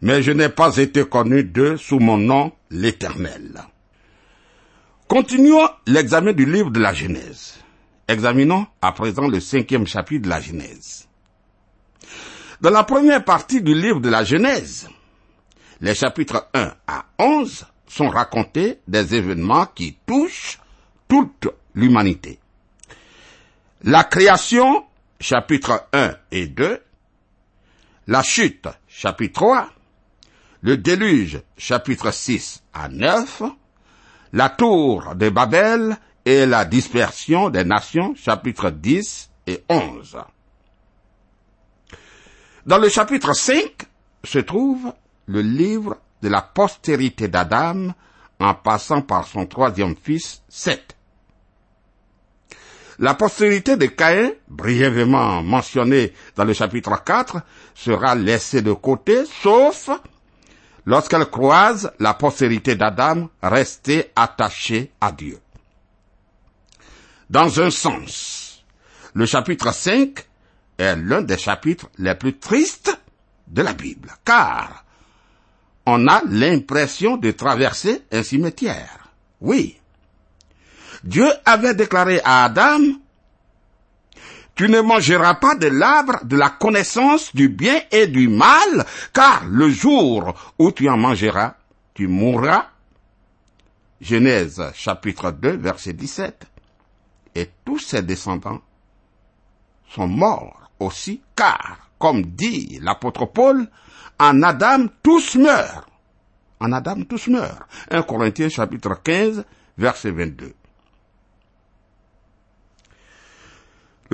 mais 0.02 0.22
je 0.22 0.32
n'ai 0.32 0.48
pas 0.48 0.76
été 0.76 1.04
connu 1.04 1.44
d'eux 1.44 1.76
sous 1.76 1.98
mon 1.98 2.18
nom, 2.18 2.52
l'Éternel. 2.70 3.62
Continuons 5.08 5.68
l'examen 5.86 6.32
du 6.32 6.46
livre 6.46 6.70
de 6.70 6.80
la 6.80 6.94
Genèse. 6.94 7.58
Examinons 8.08 8.66
à 8.82 8.92
présent 8.92 9.28
le 9.28 9.40
cinquième 9.40 9.86
chapitre 9.86 10.24
de 10.24 10.28
la 10.30 10.40
Genèse. 10.40 11.08
Dans 12.60 12.70
la 12.70 12.84
première 12.84 13.24
partie 13.24 13.62
du 13.62 13.74
livre 13.74 14.00
de 14.00 14.08
la 14.08 14.24
Genèse, 14.24 14.88
les 15.80 15.94
chapitres 15.94 16.48
1 16.54 16.72
à 16.86 17.04
11 17.18 17.66
sont 17.86 18.08
racontés 18.08 18.78
des 18.88 19.14
événements 19.14 19.66
qui 19.66 19.96
touchent 20.06 20.58
toute 21.08 21.48
l'humanité. 21.74 22.38
La 23.82 24.04
création, 24.04 24.84
chapitre 25.20 25.86
1 25.92 26.14
et 26.32 26.46
2, 26.46 26.80
la 28.06 28.22
chute, 28.22 28.68
chapitre 28.88 29.40
3, 29.40 29.68
le 30.64 30.78
déluge, 30.78 31.42
chapitre 31.58 32.10
6 32.10 32.62
à 32.72 32.88
9, 32.88 33.42
la 34.32 34.48
tour 34.48 35.14
de 35.14 35.28
Babel 35.28 35.98
et 36.24 36.46
la 36.46 36.64
dispersion 36.64 37.50
des 37.50 37.64
nations, 37.64 38.14
chapitre 38.14 38.70
10 38.70 39.30
et 39.46 39.62
11. 39.68 40.16
Dans 42.64 42.78
le 42.78 42.88
chapitre 42.88 43.34
5 43.34 43.60
se 44.24 44.38
trouve 44.38 44.94
le 45.26 45.42
livre 45.42 45.98
de 46.22 46.30
la 46.30 46.40
postérité 46.40 47.28
d'Adam 47.28 47.92
en 48.40 48.54
passant 48.54 49.02
par 49.02 49.26
son 49.26 49.44
troisième 49.44 49.94
fils, 49.94 50.42
Seth. 50.48 50.96
La 52.98 53.12
postérité 53.12 53.76
de 53.76 53.86
Caïn, 53.86 54.30
brièvement 54.48 55.42
mentionnée 55.42 56.14
dans 56.36 56.44
le 56.44 56.54
chapitre 56.54 57.04
4, 57.04 57.42
sera 57.74 58.14
laissée 58.14 58.62
de 58.62 58.72
côté, 58.72 59.26
sauf 59.26 59.90
lorsqu'elle 60.86 61.26
croise 61.26 61.92
la 61.98 62.14
postérité 62.14 62.74
d'Adam 62.76 63.28
restée 63.42 64.10
attachée 64.14 64.92
à 65.00 65.12
Dieu. 65.12 65.38
Dans 67.30 67.60
un 67.60 67.70
sens, 67.70 68.64
le 69.14 69.26
chapitre 69.26 69.72
5 69.72 70.24
est 70.78 70.96
l'un 70.96 71.22
des 71.22 71.38
chapitres 71.38 71.88
les 71.98 72.14
plus 72.14 72.38
tristes 72.38 72.98
de 73.48 73.62
la 73.62 73.72
Bible, 73.72 74.10
car 74.24 74.84
on 75.86 76.06
a 76.08 76.22
l'impression 76.28 77.16
de 77.16 77.30
traverser 77.30 78.02
un 78.12 78.22
cimetière. 78.22 79.08
Oui. 79.40 79.78
Dieu 81.02 81.28
avait 81.44 81.74
déclaré 81.74 82.20
à 82.24 82.44
Adam 82.44 82.80
tu 84.54 84.68
ne 84.68 84.80
mangeras 84.80 85.34
pas 85.34 85.56
de 85.56 85.66
l'arbre 85.66 86.24
de 86.24 86.36
la 86.36 86.50
connaissance 86.50 87.34
du 87.34 87.48
bien 87.48 87.80
et 87.90 88.06
du 88.06 88.28
mal, 88.28 88.86
car 89.12 89.44
le 89.46 89.68
jour 89.68 90.34
où 90.58 90.70
tu 90.72 90.88
en 90.88 90.96
mangeras, 90.96 91.54
tu 91.92 92.06
mourras. 92.06 92.66
Genèse 94.00 94.62
chapitre 94.74 95.30
2 95.32 95.56
verset 95.56 95.94
17. 95.94 96.46
Et 97.36 97.50
tous 97.64 97.78
ses 97.78 98.02
descendants 98.02 98.60
sont 99.88 100.06
morts 100.06 100.70
aussi, 100.78 101.20
car, 101.34 101.88
comme 101.98 102.22
dit 102.22 102.78
l'apôtre 102.80 103.26
Paul, 103.26 103.68
en 104.20 104.42
Adam 104.42 104.86
tous 105.02 105.36
meurent. 105.36 105.86
En 106.60 106.70
Adam 106.72 107.02
tous 107.04 107.28
meurent. 107.28 107.66
1 107.90 108.02
Corinthiens 108.02 108.48
chapitre 108.48 109.00
15 109.02 109.44
verset 109.78 110.12
22. 110.12 110.54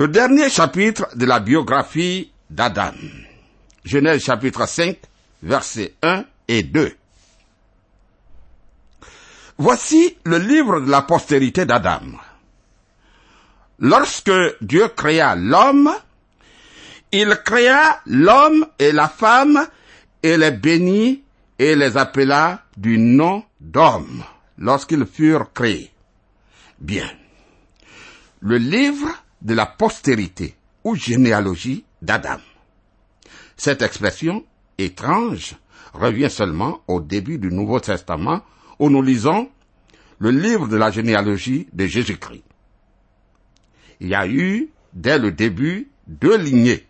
Le 0.01 0.07
dernier 0.07 0.49
chapitre 0.49 1.15
de 1.15 1.27
la 1.27 1.39
biographie 1.39 2.31
d'Adam. 2.49 2.95
Genèse 3.85 4.23
chapitre 4.23 4.67
5, 4.67 4.97
versets 5.43 5.93
1 6.01 6.25
et 6.47 6.63
2. 6.63 6.91
Voici 9.59 10.17
le 10.23 10.39
livre 10.39 10.79
de 10.79 10.89
la 10.89 11.03
postérité 11.03 11.67
d'Adam. 11.67 12.17
Lorsque 13.77 14.31
Dieu 14.61 14.87
créa 14.87 15.35
l'homme, 15.35 15.91
il 17.11 17.37
créa 17.45 18.01
l'homme 18.07 18.65
et 18.79 18.93
la 18.93 19.07
femme 19.07 19.67
et 20.23 20.35
les 20.35 20.49
bénit 20.49 21.21
et 21.59 21.75
les 21.75 21.95
appela 21.95 22.63
du 22.75 22.97
nom 22.97 23.43
d'homme 23.59 24.23
lorsqu'ils 24.57 25.05
furent 25.05 25.53
créés. 25.53 25.91
Bien. 26.79 27.07
Le 28.39 28.57
livre 28.57 29.07
de 29.41 29.53
la 29.53 29.65
postérité 29.65 30.55
ou 30.83 30.95
généalogie 30.95 31.85
d'Adam. 32.01 32.37
Cette 33.57 33.81
expression 33.81 34.43
étrange 34.77 35.55
revient 35.93 36.29
seulement 36.29 36.81
au 36.87 37.01
début 37.01 37.37
du 37.37 37.49
Nouveau 37.49 37.79
Testament 37.79 38.41
où 38.79 38.89
nous 38.89 39.01
lisons 39.01 39.49
le 40.19 40.31
livre 40.31 40.67
de 40.67 40.77
la 40.77 40.91
généalogie 40.91 41.67
de 41.73 41.85
Jésus-Christ. 41.85 42.43
Il 43.99 44.07
y 44.07 44.15
a 44.15 44.27
eu, 44.27 44.69
dès 44.93 45.19
le 45.19 45.31
début, 45.31 45.89
deux 46.07 46.37
lignées. 46.37 46.87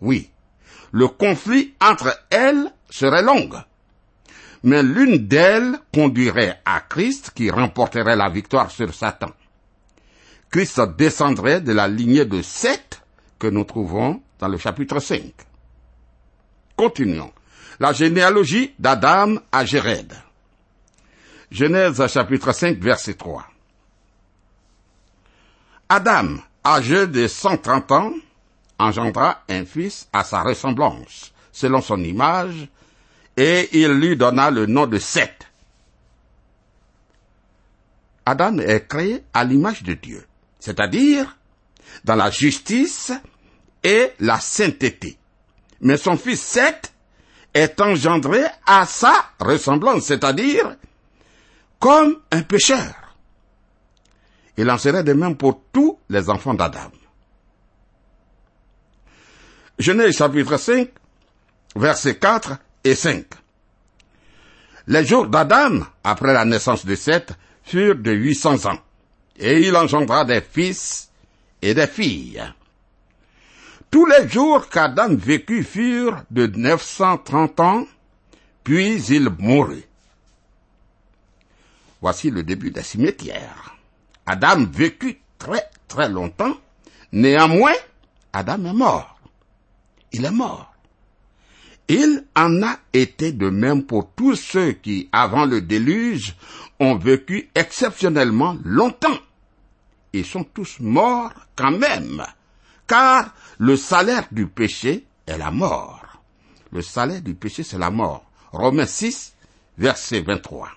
Oui, 0.00 0.30
le 0.92 1.08
conflit 1.08 1.74
entre 1.80 2.16
elles 2.30 2.72
serait 2.90 3.22
long, 3.22 3.48
mais 4.62 4.82
l'une 4.82 5.26
d'elles 5.26 5.78
conduirait 5.92 6.60
à 6.64 6.80
Christ 6.80 7.32
qui 7.34 7.50
remporterait 7.50 8.16
la 8.16 8.28
victoire 8.28 8.70
sur 8.70 8.92
Satan. 8.94 9.30
Christ 10.52 10.82
descendrait 10.98 11.62
de 11.62 11.72
la 11.72 11.88
lignée 11.88 12.26
de 12.26 12.42
Seth 12.42 13.00
que 13.38 13.46
nous 13.46 13.64
trouvons 13.64 14.22
dans 14.38 14.48
le 14.48 14.58
chapitre 14.58 15.00
5. 15.00 15.32
Continuons. 16.76 17.32
La 17.80 17.94
généalogie 17.94 18.74
d'Adam 18.78 19.36
à 19.50 19.64
Jéred. 19.64 20.12
Genèse 21.50 22.06
chapitre 22.06 22.52
5 22.52 22.76
verset 22.76 23.14
3. 23.14 23.46
Adam, 25.88 26.36
âgé 26.66 27.06
de 27.06 27.26
130 27.26 27.92
ans, 27.92 28.12
engendra 28.78 29.44
un 29.48 29.64
fils 29.64 30.06
à 30.12 30.22
sa 30.22 30.42
ressemblance, 30.42 31.32
selon 31.50 31.80
son 31.80 32.04
image, 32.04 32.68
et 33.38 33.70
il 33.72 33.88
lui 33.92 34.18
donna 34.18 34.50
le 34.50 34.66
nom 34.66 34.86
de 34.86 34.98
Seth. 34.98 35.46
Adam 38.26 38.58
est 38.58 38.86
créé 38.86 39.24
à 39.32 39.44
l'image 39.44 39.82
de 39.82 39.94
Dieu. 39.94 40.26
C'est-à-dire 40.62 41.36
dans 42.04 42.14
la 42.14 42.30
justice 42.30 43.10
et 43.82 44.12
la 44.20 44.38
sainteté. 44.38 45.18
Mais 45.80 45.96
son 45.96 46.16
fils 46.16 46.40
Seth 46.40 46.92
est 47.52 47.80
engendré 47.80 48.44
à 48.64 48.86
sa 48.86 49.12
ressemblance, 49.40 50.04
c'est-à-dire 50.04 50.76
comme 51.80 52.20
un 52.30 52.42
pécheur. 52.42 52.94
Il 54.56 54.70
en 54.70 54.78
serait 54.78 55.02
de 55.02 55.12
même 55.14 55.36
pour 55.36 55.64
tous 55.72 55.98
les 56.08 56.30
enfants 56.30 56.54
d'Adam. 56.54 56.92
Genèse 59.80 60.16
chapitre 60.16 60.58
5, 60.58 60.90
versets 61.74 62.18
4 62.18 62.52
et 62.84 62.94
5. 62.94 63.26
Les 64.86 65.04
jours 65.04 65.26
d'Adam, 65.26 65.80
après 66.04 66.32
la 66.32 66.44
naissance 66.44 66.86
de 66.86 66.94
Seth, 66.94 67.32
furent 67.64 67.96
de 67.96 68.12
800 68.12 68.66
ans, 68.66 68.78
et 69.36 69.60
il 69.60 69.76
engendra 69.76 70.24
des 70.24 70.40
fils 70.40 71.10
et 71.60 71.74
des 71.74 71.86
filles. 71.86 72.42
Tous 73.90 74.06
les 74.06 74.28
jours 74.28 74.68
qu'Adam 74.68 75.14
vécut 75.14 75.64
furent 75.64 76.22
de 76.30 76.46
930 76.46 77.60
ans, 77.60 77.86
puis 78.64 79.02
il 79.10 79.28
mourut. 79.38 79.84
Voici 82.00 82.30
le 82.30 82.42
début 82.42 82.70
des 82.70 82.82
cimetières. 82.82 83.76
Adam 84.26 84.64
vécut 84.64 85.20
très 85.38 85.68
très 85.88 86.08
longtemps, 86.08 86.56
néanmoins, 87.12 87.74
Adam 88.32 88.64
est 88.64 88.72
mort. 88.72 89.20
Il 90.12 90.24
est 90.24 90.30
mort. 90.30 90.71
Il 91.88 92.24
en 92.36 92.62
a 92.62 92.78
été 92.92 93.32
de 93.32 93.50
même 93.50 93.84
pour 93.84 94.10
tous 94.14 94.36
ceux 94.36 94.72
qui, 94.72 95.08
avant 95.12 95.44
le 95.44 95.60
déluge, 95.60 96.36
ont 96.80 96.96
vécu 96.96 97.50
exceptionnellement 97.54 98.56
longtemps. 98.64 99.18
Ils 100.12 100.24
sont 100.24 100.44
tous 100.44 100.78
morts 100.80 101.32
quand 101.56 101.70
même, 101.70 102.24
car 102.86 103.34
le 103.58 103.76
salaire 103.76 104.26
du 104.30 104.46
péché 104.46 105.06
est 105.26 105.38
la 105.38 105.50
mort. 105.50 106.22
Le 106.70 106.82
salaire 106.82 107.22
du 107.22 107.34
péché, 107.34 107.62
c'est 107.62 107.78
la 107.78 107.90
mort. 107.90 108.24
Romains 108.52 108.86
6, 108.86 109.34
verset 109.78 110.20
23. 110.20 110.70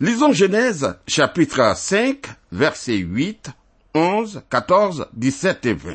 Lisons 0.00 0.32
Genèse 0.32 0.96
chapitre 1.06 1.74
5, 1.76 2.26
versets 2.50 2.96
8, 2.96 3.50
11, 3.94 4.42
14, 4.50 5.08
17 5.12 5.66
et 5.66 5.74
20. 5.74 5.94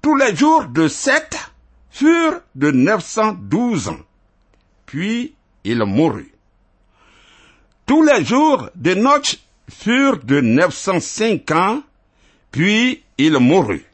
Tous 0.00 0.16
les 0.16 0.34
jours 0.34 0.66
de 0.66 0.88
Seth 0.88 1.51
furent 1.92 2.40
de 2.54 2.70
912 2.70 3.88
ans, 3.88 4.00
puis 4.86 5.34
il 5.64 5.84
mourut. 5.84 6.32
Tous 7.86 8.02
les 8.02 8.24
jours 8.24 8.70
de 8.74 8.94
Noch 8.94 9.38
furent 9.68 10.24
de 10.24 10.40
905 10.40 11.50
ans, 11.52 11.82
puis 12.50 13.02
il 13.18 13.38
mourut. 13.38 13.84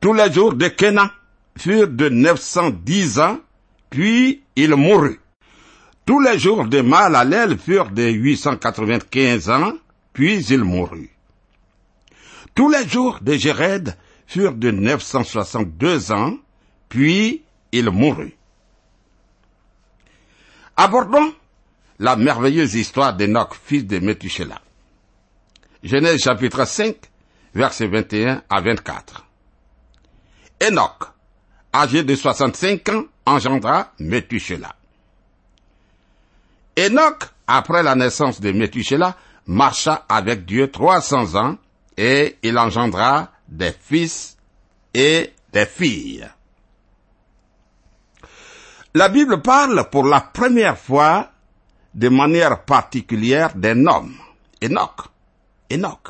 Tous 0.00 0.12
les 0.12 0.30
jours 0.32 0.54
de 0.54 0.68
Kenan 0.68 1.08
furent 1.56 1.88
de 1.88 2.08
910 2.08 3.18
ans, 3.20 3.38
puis 3.88 4.42
il 4.54 4.74
mourut. 4.74 5.20
Tous 6.04 6.20
les 6.20 6.38
jours 6.38 6.66
de 6.66 6.80
Mahalalel 6.80 7.56
furent 7.58 7.90
de 7.90 8.02
895 8.02 9.48
ans, 9.50 9.72
puis 10.12 10.44
il 10.50 10.64
mourut. 10.64 11.10
Tous 12.54 12.68
les 12.68 12.86
jours 12.86 13.20
de 13.22 13.34
Jéred 13.34 13.96
furent 14.26 14.54
de 14.54 14.70
962 14.70 16.12
ans, 16.12 16.36
puis 16.88 17.42
il 17.72 17.90
mourut. 17.90 18.34
Abordons 20.76 21.34
la 21.98 22.16
merveilleuse 22.16 22.74
histoire 22.74 23.14
d'Enoch, 23.14 23.54
fils 23.64 23.86
de 23.86 23.98
Methuselah. 23.98 24.60
Genèse 25.82 26.20
chapitre 26.22 26.64
5, 26.64 26.96
versets 27.54 27.88
21 27.88 28.42
à 28.48 28.60
24. 28.60 29.24
Enoch, 30.60 31.12
âgé 31.74 32.02
de 32.04 32.14
65 32.14 32.88
ans, 32.88 33.04
engendra 33.26 33.92
Methuselah. 33.98 34.74
Enoch, 36.78 37.24
après 37.46 37.82
la 37.82 37.94
naissance 37.94 38.40
de 38.40 38.52
Methuselah, 38.52 39.16
marcha 39.46 40.04
avec 40.08 40.44
Dieu 40.44 40.70
300 40.70 41.34
ans 41.34 41.56
et 41.96 42.36
il 42.42 42.58
engendra 42.58 43.31
des 43.52 43.72
fils 43.72 44.36
et 44.94 45.32
des 45.52 45.66
filles. 45.66 46.28
La 48.94 49.08
Bible 49.08 49.40
parle 49.40 49.88
pour 49.90 50.04
la 50.04 50.20
première 50.20 50.78
fois 50.78 51.30
de 51.94 52.08
manière 52.08 52.64
particulière 52.64 53.54
d'un 53.54 53.86
homme, 53.86 54.14
Enoch. 54.62 55.08
Enoch. 55.70 56.08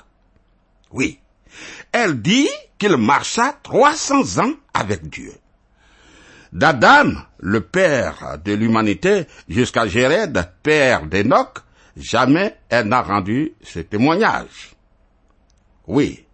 Oui. 0.92 1.18
Elle 1.92 2.20
dit 2.20 2.48
qu'il 2.78 2.96
marcha 2.96 3.52
300 3.62 4.42
ans 4.42 4.52
avec 4.74 5.09
Dieu 5.09 5.33
d'Adam, 6.52 7.14
le 7.38 7.61
père 7.62 8.38
de 8.44 8.52
l'humanité, 8.52 9.26
jusqu'à 9.48 9.87
Jéred, 9.87 10.50
père 10.62 11.07
d'Enoch, 11.07 11.61
jamais 11.96 12.57
elle 12.68 12.88
n'a 12.88 13.02
rendu 13.02 13.55
ce 13.62 13.81
témoignage. 13.81 14.74
Oui, 15.87 16.26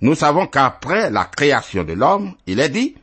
nous 0.00 0.14
savons 0.14 0.46
qu'après 0.46 1.10
la 1.10 1.26
création 1.26 1.84
de 1.84 1.92
l'homme, 1.92 2.34
il 2.46 2.60
est 2.60 2.70
dit, 2.70 2.96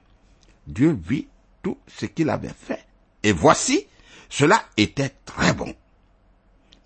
Dieu 0.66 0.98
vit 1.08 1.28
tout 1.62 1.78
ce 1.88 2.06
qu'il 2.06 2.30
avait 2.30 2.50
fait. 2.50 2.86
Et 3.24 3.32
voici, 3.32 3.86
cela 4.30 4.64
était 4.78 5.14
très 5.26 5.54
bon. 5.54 5.74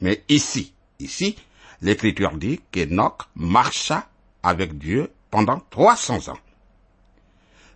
Mais 0.02 0.24
ici, 0.28 0.74
ici, 1.00 1.38
l'écriture 1.82 2.34
dit 2.34 2.62
qu'Enoch 2.71 3.24
marcha 3.36 4.08
avec 4.43 4.78
Dieu 4.78 5.12
pendant 5.30 5.62
300 5.69 6.30
ans. 6.30 6.39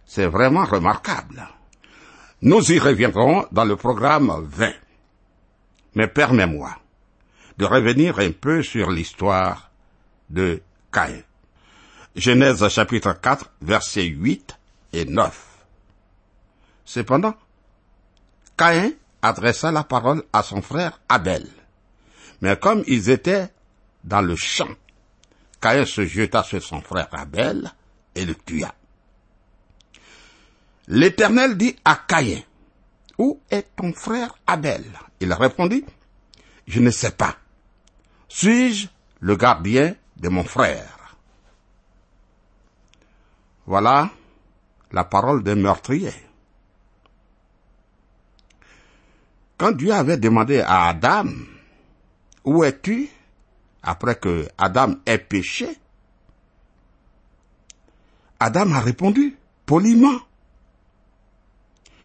C'est 0.05 0.27
vraiment 0.27 0.65
remarquable. 0.65 1.47
Nous 2.41 2.71
y 2.71 2.79
reviendrons 2.79 3.45
dans 3.51 3.65
le 3.65 3.75
programme 3.75 4.31
20. 4.43 4.71
Mais 5.95 6.07
permets-moi 6.07 6.77
de 7.57 7.65
revenir 7.65 8.19
un 8.19 8.31
peu 8.31 8.61
sur 8.61 8.91
l'histoire 8.91 9.71
de 10.29 10.61
Caïn. 10.91 11.21
Genèse 12.15 12.69
chapitre 12.69 13.11
4, 13.11 13.51
versets 13.61 14.05
8 14.05 14.57
et 14.93 15.03
9. 15.03 15.65
Cependant, 16.85 17.35
Caïn 18.55 18.93
adressa 19.21 19.69
la 19.69 19.83
parole 19.83 20.23
à 20.31 20.41
son 20.41 20.61
frère 20.61 21.01
Abel. 21.09 21.45
Mais 22.39 22.55
comme 22.57 22.83
ils 22.87 23.09
étaient 23.09 23.49
dans 24.05 24.21
le 24.21 24.37
champ, 24.37 24.69
Caïn 25.59 25.85
se 25.85 26.05
jeta 26.05 26.41
sur 26.43 26.63
son 26.63 26.79
frère 26.79 27.09
Abel 27.11 27.73
et 28.15 28.23
le 28.23 28.35
tua. 28.35 28.73
L'Éternel 30.87 31.57
dit 31.57 31.75
à 31.83 31.95
Caïn, 32.07 32.39
Où 33.17 33.41
est 33.51 33.75
ton 33.75 33.91
frère 33.91 34.37
Abel? 34.47 34.85
Il 35.19 35.33
répondit, 35.33 35.83
Je 36.65 36.79
ne 36.79 36.91
sais 36.91 37.11
pas. 37.11 37.35
Suis-je 38.29 38.87
le 39.19 39.35
gardien 39.35 39.95
de 40.15 40.29
mon 40.29 40.45
frère? 40.45 41.04
Voilà 43.65 44.11
la 44.91 45.03
parole 45.03 45.43
d'un 45.43 45.55
meurtrier. 45.55 46.13
Quand 49.57 49.71
Dieu 49.71 49.91
avait 49.91 50.17
demandé 50.17 50.59
à 50.59 50.87
Adam, 50.87 51.25
Où 52.43 52.63
es-tu 52.63 53.09
après 53.81 54.15
que 54.15 54.47
Adam 54.57 54.95
ait 55.05 55.17
péché 55.17 55.67
Adam 58.39 58.71
a 58.71 58.79
répondu 58.79 59.37
poliment, 59.65 60.19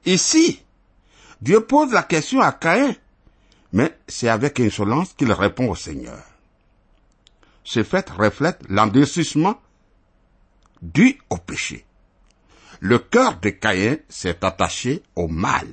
Ici, 0.07 0.63
Dieu 1.43 1.61
pose 1.61 1.93
la 1.93 2.03
question 2.03 2.41
à 2.41 2.53
Caïn, 2.53 2.95
mais 3.73 3.99
c'est 4.09 4.29
avec 4.29 4.61
insolence 4.61 5.13
qu'il 5.13 5.33
répond 5.33 5.69
au 5.69 5.75
Seigneur. 5.75 6.23
Ce 7.65 7.83
fait 7.83 8.09
reflète 8.09 8.61
l'endurcissement 8.69 9.61
dû 10.83 11.19
au 11.31 11.37
péché. 11.37 11.85
Le 12.81 12.99
cœur 12.99 13.39
de 13.41 13.51
Caïn 13.51 13.99
s'est 14.09 14.45
attaché 14.45 15.03
au 15.15 15.29
mal. 15.29 15.69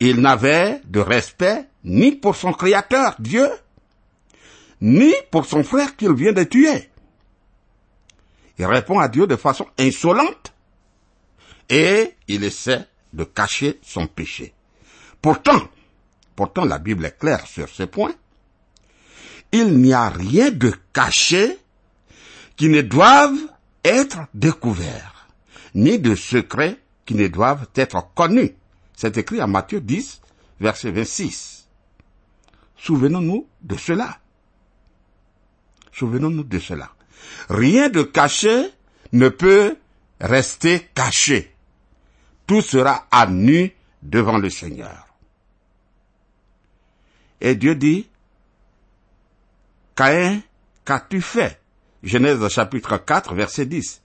Il 0.00 0.20
n'avait 0.20 0.80
de 0.84 1.00
respect 1.00 1.68
ni 1.84 2.12
pour 2.12 2.36
son 2.36 2.52
Créateur, 2.52 3.14
Dieu, 3.18 3.48
ni 4.80 5.12
pour 5.30 5.46
son 5.46 5.62
frère 5.62 5.96
qu'il 5.96 6.12
vient 6.14 6.32
de 6.32 6.42
tuer. 6.44 6.90
Il 8.58 8.66
répond 8.66 8.98
à 8.98 9.08
Dieu 9.08 9.26
de 9.26 9.36
façon 9.36 9.66
insolente 9.78 10.52
et 11.68 12.14
il 12.28 12.44
essaie 12.44 12.86
de 13.12 13.24
cacher 13.24 13.78
son 13.82 14.06
péché. 14.06 14.54
Pourtant, 15.22 15.68
pourtant 16.34 16.64
la 16.64 16.78
Bible 16.78 17.06
est 17.06 17.18
claire 17.18 17.46
sur 17.46 17.68
ce 17.68 17.84
point. 17.84 18.14
Il 19.52 19.78
n'y 19.78 19.92
a 19.92 20.08
rien 20.08 20.50
de 20.50 20.72
caché 20.92 21.58
qui 22.56 22.68
ne 22.68 22.80
doive 22.80 23.36
être 23.84 24.26
découvert, 24.34 25.28
ni 25.74 25.98
de 25.98 26.14
secret 26.14 26.78
qui 27.04 27.14
ne 27.14 27.28
doivent 27.28 27.68
être 27.74 28.12
connus. 28.14 28.54
C'est 28.94 29.16
écrit 29.18 29.40
à 29.40 29.46
Matthieu 29.46 29.80
10, 29.80 30.20
verset 30.60 30.90
26. 30.90 31.68
Souvenons-nous 32.76 33.46
de 33.62 33.76
cela. 33.76 34.18
Souvenons-nous 35.92 36.44
de 36.44 36.58
cela. 36.58 36.90
Rien 37.48 37.88
de 37.88 38.02
caché 38.02 38.70
ne 39.12 39.28
peut 39.28 39.76
rester 40.20 40.88
caché. 40.94 41.54
Tout 42.46 42.62
sera 42.62 43.06
à 43.10 43.26
nu 43.26 43.74
devant 44.02 44.38
le 44.38 44.50
Seigneur. 44.50 45.06
Et 47.40 47.54
Dieu 47.54 47.74
dit, 47.74 48.08
Caïn, 49.94 50.40
qu'as-tu 50.84 51.20
fait? 51.20 51.60
Genèse 52.02 52.46
chapitre 52.48 52.98
4, 52.98 53.34
verset 53.34 53.66
10. 53.66 54.00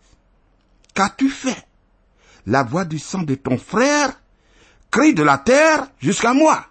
Qu'as-tu 0.93 1.29
fait? 1.29 1.67
La 2.47 2.63
voix 2.63 2.85
du 2.85 2.99
sang 2.99 3.23
de 3.23 3.35
ton 3.35 3.57
frère 3.57 4.11
crie 4.89 5.13
de 5.13 5.23
la 5.23 5.37
terre 5.37 5.87
jusqu'à 5.99 6.33
moi. 6.33 6.65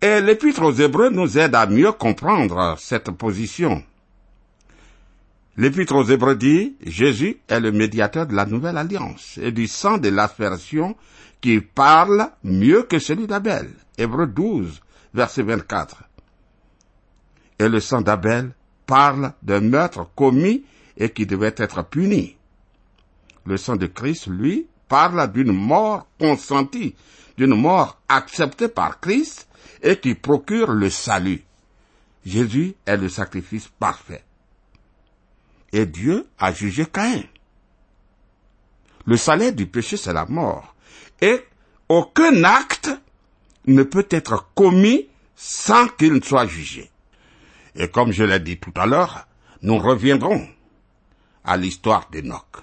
Et 0.00 0.20
l'épître 0.20 0.62
aux 0.62 0.72
Hébreux 0.72 1.10
nous 1.10 1.38
aide 1.38 1.54
à 1.54 1.66
mieux 1.66 1.92
comprendre 1.92 2.76
cette 2.78 3.10
position. 3.12 3.82
L'épître 5.56 5.94
aux 5.94 6.04
Hébreux 6.04 6.36
dit, 6.36 6.76
Jésus 6.84 7.38
est 7.48 7.60
le 7.60 7.72
médiateur 7.72 8.26
de 8.26 8.34
la 8.34 8.44
nouvelle 8.44 8.76
alliance 8.76 9.38
et 9.40 9.52
du 9.52 9.66
sang 9.66 9.96
de 9.96 10.10
l'aspersion 10.10 10.96
qui 11.40 11.60
parle 11.60 12.30
mieux 12.44 12.82
que 12.82 12.98
celui 12.98 13.26
d'Abel. 13.26 13.70
Hébreux 13.96 14.26
12, 14.26 14.82
verset 15.14 15.42
24. 15.42 16.05
Et 17.58 17.68
le 17.68 17.80
sang 17.80 18.02
d'Abel 18.02 18.52
parle 18.86 19.32
d'un 19.42 19.60
meurtre 19.60 20.08
commis 20.14 20.64
et 20.96 21.10
qui 21.10 21.26
devait 21.26 21.54
être 21.56 21.82
puni. 21.84 22.36
Le 23.44 23.56
sang 23.56 23.76
de 23.76 23.86
Christ, 23.86 24.26
lui, 24.26 24.66
parle 24.88 25.30
d'une 25.32 25.52
mort 25.52 26.06
consentie, 26.18 26.94
d'une 27.36 27.54
mort 27.54 28.00
acceptée 28.08 28.68
par 28.68 29.00
Christ 29.00 29.48
et 29.82 29.98
qui 29.98 30.14
procure 30.14 30.72
le 30.72 30.90
salut. 30.90 31.42
Jésus 32.24 32.74
est 32.86 32.96
le 32.96 33.08
sacrifice 33.08 33.68
parfait. 33.78 34.24
Et 35.72 35.86
Dieu 35.86 36.26
a 36.38 36.52
jugé 36.52 36.86
Caïn. 36.86 37.24
Le 39.04 39.16
salaire 39.16 39.52
du 39.52 39.66
péché, 39.66 39.96
c'est 39.96 40.12
la 40.12 40.26
mort. 40.26 40.74
Et 41.20 41.44
aucun 41.88 42.42
acte 42.44 42.90
ne 43.66 43.82
peut 43.82 44.06
être 44.10 44.48
commis 44.54 45.08
sans 45.36 45.86
qu'il 45.88 46.14
ne 46.14 46.20
soit 46.20 46.46
jugé. 46.46 46.90
Et 47.76 47.88
comme 47.88 48.12
je 48.12 48.24
l'ai 48.24 48.40
dit 48.40 48.58
tout 48.58 48.72
à 48.76 48.86
l'heure, 48.86 49.26
nous 49.62 49.78
reviendrons 49.78 50.48
à 51.44 51.56
l'histoire 51.56 52.08
d'Enoch. 52.10 52.62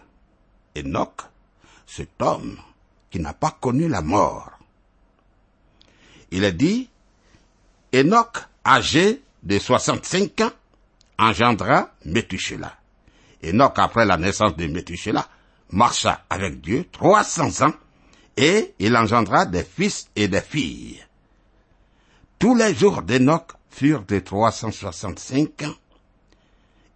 Enoch, 0.75 1.21
cet 1.85 2.21
homme 2.21 2.57
qui 3.09 3.19
n'a 3.19 3.33
pas 3.33 3.55
connu 3.61 3.87
la 3.87 4.01
mort. 4.01 4.49
Il 6.31 6.43
est 6.43 6.53
dit, 6.53 6.89
Enoch, 7.93 8.37
âgé 8.65 9.21
de 9.43 9.59
65 9.59 10.41
ans, 10.41 10.51
engendra 11.19 11.91
Methuselah. 12.05 12.75
Enoch, 13.45 13.77
après 13.77 14.05
la 14.05 14.17
naissance 14.17 14.55
de 14.55 14.65
Methuselah, 14.65 15.27
marcha 15.69 16.25
avec 16.29 16.59
Dieu 16.61 16.87
300 16.91 17.67
ans 17.67 17.73
et 18.35 18.73
il 18.79 18.97
engendra 18.97 19.45
des 19.45 19.63
fils 19.63 20.09
et 20.15 20.27
des 20.27 20.41
filles. 20.41 21.03
Tous 22.39 22.55
les 22.55 22.73
jours 22.73 23.03
d'Enoch 23.03 23.51
furent 23.73 24.05
de 24.05 24.19
365 24.19 25.63
ans. 25.63 25.75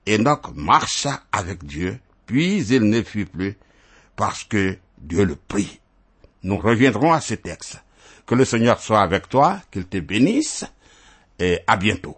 Enoch 0.08 0.54
marcha 0.56 1.22
avec 1.32 1.66
Dieu, 1.66 2.00
puis 2.26 2.64
il 2.64 2.90
ne 2.90 3.02
fut 3.02 3.26
plus, 3.26 3.58
parce 4.16 4.44
que 4.44 4.78
Dieu 4.98 5.26
le 5.26 5.36
prie. 5.36 5.80
Nous 6.44 6.58
reviendrons 6.58 7.12
à 7.12 7.22
ce 7.22 7.34
texte. 7.34 7.82
Que 8.26 8.36
le 8.36 8.46
Seigneur 8.46 8.80
soit 8.80 9.02
avec 9.02 9.28
toi, 9.28 9.60
qu'il 9.72 9.86
te 9.86 9.98
bénisse, 9.98 10.66
et 11.40 11.60
à 11.68 11.78
bientôt. 11.78 12.18